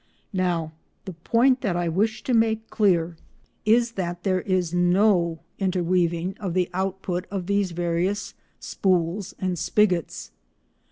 [0.33, 0.71] Now
[1.05, 3.17] the point that I wish to make clear
[3.65, 10.31] is that there is no interweaving of the output of these various spools and spigots.